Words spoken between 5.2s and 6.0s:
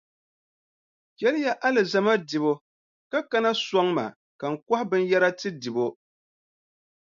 n-ti Debo.